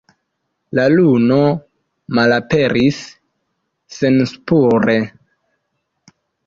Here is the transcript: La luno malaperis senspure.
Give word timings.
La 0.77 0.85
luno 0.93 1.37
malaperis 2.21 3.03
senspure. 3.99 4.99